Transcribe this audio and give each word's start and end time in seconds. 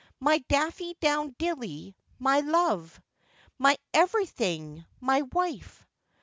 My 0.19 0.39
daffy 0.49 0.95
down 0.99 1.35
dilly! 1.37 1.95
my 2.17 2.41
dove! 2.41 2.99
My 3.59 3.77
everything! 3.93 4.83
my 4.99 5.21
wife! 5.31 5.85